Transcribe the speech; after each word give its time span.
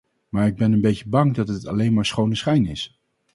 Maar 0.29 0.47
ik 0.47 0.55
ben 0.55 0.71
een 0.71 0.81
beetje 0.81 1.09
bang 1.09 1.35
dat 1.35 1.47
dit 1.47 1.67
alleen 1.67 1.93
maar 1.93 2.05
schone 2.05 2.35
schijn 2.35 2.65
is. 2.65 3.01